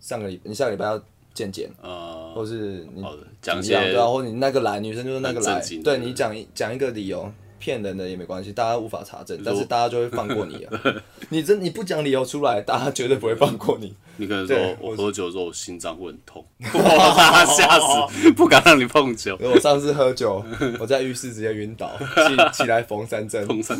[0.00, 1.00] 上个礼你下个礼拜要
[1.36, 3.04] 健检，呃，或是你
[3.42, 10.80] 讲一些对啊，或者你那个来，女生就是那个来对你讲一讲一个理由，骗人的也没关系，大家无法查证，但是大家就会放过你啊。
[11.28, 13.94] 你真你不讲理由出来，大家绝对不会放过你。
[14.18, 20.42] 你可能对说我喝酒之后我心脏会很痛，哇，吓死，不敢让你碰酒，我上次喝酒，
[20.80, 21.90] 我在浴室直接晕倒，
[22.54, 23.44] 起起来缝三针。
[23.48, 23.78] 碰上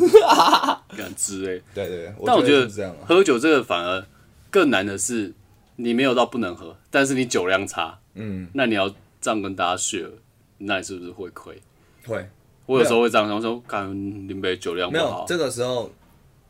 [0.94, 1.62] 敢之类。
[1.74, 3.08] 对对对，但我觉得是这样啊。
[3.08, 4.04] 喝酒这个反而
[4.50, 5.32] 更难的是，
[5.76, 8.88] 你没有到不能喝，但是你酒量差，嗯，那你要
[9.20, 10.10] 这样跟大家 share，
[10.58, 11.56] 那你是不是会亏？
[12.06, 12.26] 会
[12.66, 13.90] 我有时候会这样想说，看
[14.26, 15.90] 林北酒量不没有好，这个时候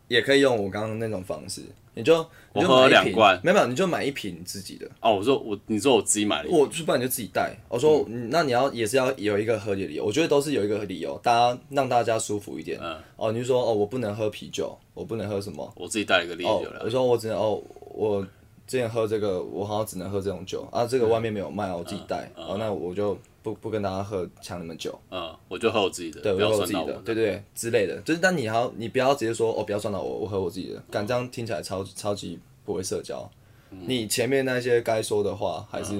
[0.08, 1.62] 也可以用我刚刚那种方式，
[1.94, 4.88] 你就你就我喝买一瓶两罐没有没有，你就买一瓶自己的。
[5.00, 7.54] 哦，我说我，你说我自己买了我不然你就自己带。
[7.68, 12.78] 我说，嗯那你要也是要有一个合理的理由，我觉得都是有一个理由，大家让大家舒服一点。
[12.82, 15.70] 嗯哦，你就说哦，我不能喝啤酒，我不能喝什么？
[15.76, 17.62] 我自己带了一个烈哦酒，来我，说我只能哦，
[17.94, 18.26] 我
[18.66, 20.66] 之前喝这个，我好像只能喝这种酒。
[20.72, 22.30] 啊，这个外面没有卖，我自己带。
[22.34, 28.00] 哦，那我就不不跟大家喝抢你们酒，嗯，我就喝我自己的，对，我喝我自己的对对对之类的。
[28.02, 33.28] 就是，但你还要你不要直接说哦，不要算到我，我喝我自己的，敢这样听起来超超级不会社交。
[33.70, 35.94] 你前面那些该说的话还是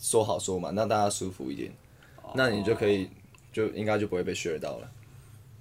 [0.00, 1.72] 说好说嘛，让大家舒服一点，
[2.34, 3.08] 那你就可以
[3.52, 4.90] 就应该就不会被 share 到了。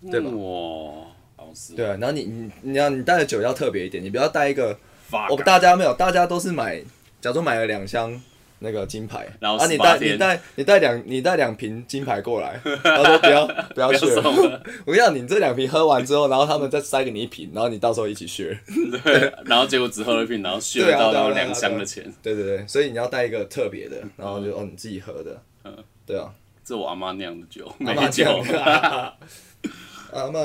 [0.10, 0.30] 对吧？
[0.32, 4.78] 哇，对啊，然后你你你要你带的酒要特别一点，你不要带一个，
[5.12, 6.80] fuck 我大家没有，大家都是买，
[7.20, 8.20] 假如说买了两箱
[8.60, 18.58] 那个金牌，然后啊你带你带你带两你带两瓶金牌过来，然后说不要不要不要 share，送了， 我跟你讲，你这两瓶喝完之后，然后他们再塞给你一瓶，然后你到时候一起 share。
[19.04, 25.76] 对，然后结果只喝了一瓶，然后血对啊对啊对啊到到两箱的钱，对对对，所以你要带一个特别的，然后就哦你自己喝的，嗯。
[26.06, 26.30] 对啊，
[26.64, 28.26] 这我阿妈酿的酒，阿妈美酒，
[30.12, 30.40] 阿妈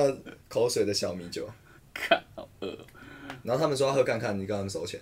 [0.49, 1.49] 口水的小米酒，
[1.93, 2.69] 看好饿
[3.47, 5.01] 然后他们说要喝看看，你跟他们收钱，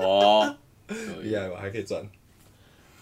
[0.00, 0.56] 哦，
[1.22, 1.58] 厉害吧？
[1.60, 2.04] 还可以赚，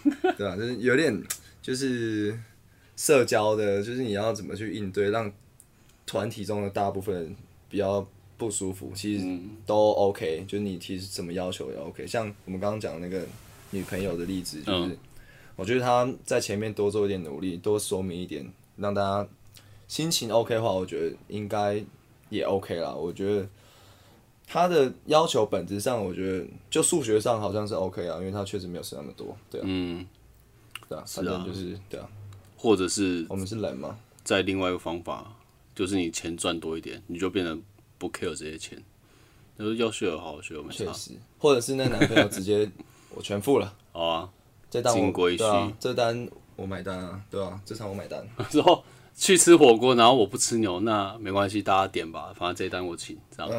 [0.03, 1.21] 对吧、就是有点
[1.61, 2.37] 就是
[2.95, 5.31] 社交的，就是你要怎么去应对，让
[6.05, 7.35] 团体中的大部分人
[7.67, 8.07] 比较
[8.37, 12.05] 不舒服，其实都 OK，就是你提什么要求也 OK。
[12.05, 13.25] 像我们刚刚讲的那个
[13.71, 14.97] 女朋友的例子，就是、嗯
[15.57, 19.27] 我觉得她在前面多做一点努力，多说明一点，让大家
[19.87, 21.83] 心情 OK 的话，我觉得应该
[22.29, 22.93] 也 OK 啦。
[22.93, 23.49] 我觉得
[24.49, 30.07] 他的要求本质上，我觉得就数学上好像是 OK 啊，因为他确实没有生那么多，对啊，嗯，
[30.87, 32.07] 对啊，反正就是对啊，
[32.55, 35.35] 或者是我们是人嘛，在另外一个方法，
[35.75, 37.57] 就是你钱赚多一点，你就变得
[37.97, 38.81] 不 care 这些钱，
[39.59, 40.71] 就是要学好好学，我们。
[40.71, 42.69] 确实，或者是那男朋友直接
[43.13, 44.29] 我全付了， 好啊，
[44.71, 48.81] 这单我对啊，这单我买单啊，对啊，这场我买单， 之后
[49.19, 53.51] 去吃火锅，然后我不吃牛，那没关系，大家点吧，反正这一单我请，这样。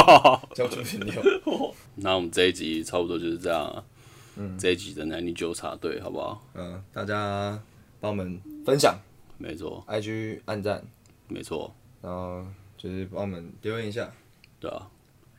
[0.54, 3.82] 交出去牛，那我们这一集差不多就是这样啊。
[4.36, 6.42] 嗯，这一集的男女纠察队，好不好？
[6.54, 7.58] 嗯，大家
[7.98, 8.94] 帮我们分享
[9.38, 10.84] 没错，，IG 按赞，
[11.28, 12.44] 没错，然后
[12.76, 14.12] 就是帮我们留言一下，
[14.60, 14.86] 对啊，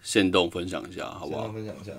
[0.02, 1.50] 限动分享一下，好不好？
[1.50, 1.92] 分享一下。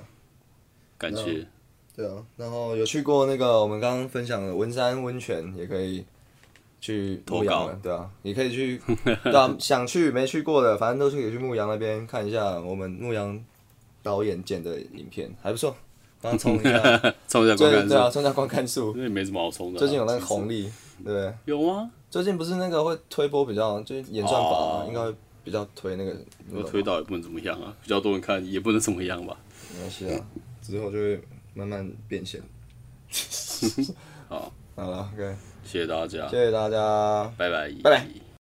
[0.99, 1.47] 感谢。
[1.95, 6.05] 对啊，然后有去过那个我们刚刚分享的文山温泉，也可以
[6.81, 8.81] 去牧羊了，对啊，你可以去，
[9.25, 13.39] 对啊，想去没去过的，反正都是可以去牧羊那边看一下我们牧羊
[14.03, 15.75] 导演剪的影片，还不错，
[16.21, 18.93] 帮他冲一下， 冲一下观看数对啊，一下观看数。
[18.97, 19.81] 那也没什么好冲的啊。
[19.81, 20.63] 最近有那个红利，
[21.05, 21.35] 对不对？
[21.47, 21.91] 有吗？
[22.11, 25.15] 最近不是那个会推播比较，就是演算法啊哦应该会
[25.45, 26.17] 比较推那个，
[26.53, 29.37] 我推到也不能怎么样啊，比较多人看也不能怎么样吧。
[29.75, 30.25] 没关系啊，
[30.63, 31.21] 之后就会
[31.55, 32.41] 慢慢变现。
[34.29, 35.37] 好，好了，OK，
[35.71, 37.31] 谢谢大家谢，谢大家。
[37.37, 38.28] 拜拜，拜拜。